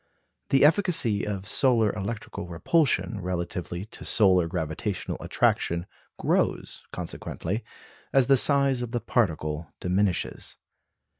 [0.49, 5.85] The efficacy of solar electrical repulsion relatively to solar gravitational attraction
[6.17, 7.63] grows, consequently,
[8.11, 10.57] as the size of the particle diminishes.